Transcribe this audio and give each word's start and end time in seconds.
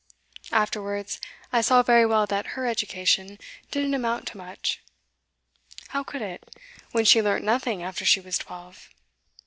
Afterwards, 0.51 1.21
I 1.53 1.61
saw 1.61 1.83
very 1.83 2.07
well 2.07 2.25
that 2.25 2.47
her 2.57 2.65
education 2.65 3.37
didn't 3.69 3.93
amount 3.93 4.25
to 4.29 4.37
much. 4.37 4.81
How 5.89 6.03
could 6.03 6.23
it, 6.23 6.43
when 6.91 7.05
she 7.05 7.21
learnt 7.21 7.45
nothing 7.45 7.83
after 7.83 8.03
she 8.03 8.19
was 8.19 8.39
twelve? 8.39 8.89